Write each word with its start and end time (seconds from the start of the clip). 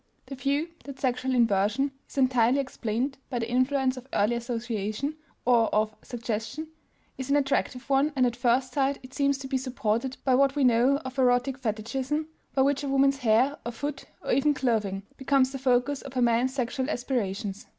The 0.25 0.33
view 0.33 0.69
that 0.85 0.99
sexual 0.99 1.35
inversion 1.35 1.91
is 2.09 2.17
entirely 2.17 2.57
explained 2.59 3.19
by 3.29 3.37
the 3.37 3.47
influence 3.47 3.97
of 3.97 4.07
early 4.13 4.35
association, 4.35 5.15
or 5.45 5.67
of 5.67 5.93
"suggestion," 6.01 6.69
is 7.19 7.29
an 7.29 7.35
attractive 7.35 7.87
one 7.87 8.11
and 8.15 8.25
at 8.25 8.35
first 8.35 8.73
sight 8.73 8.97
it 9.03 9.13
seems 9.13 9.37
to 9.37 9.47
be 9.47 9.59
supported 9.59 10.17
by 10.23 10.33
what 10.33 10.55
we 10.55 10.63
know 10.63 10.97
of 11.05 11.19
erotic 11.19 11.59
fetichism, 11.59 12.25
by 12.55 12.63
which 12.63 12.83
a 12.83 12.89
woman's 12.89 13.17
hair, 13.17 13.59
or 13.63 13.71
foot, 13.71 14.05
or 14.23 14.31
even 14.31 14.55
clothing, 14.55 15.03
becomes 15.17 15.51
the 15.51 15.59
focus 15.59 16.01
of 16.01 16.17
a 16.17 16.21
man's 16.23 16.55
sexual 16.55 16.89
aspirations. 16.89 17.67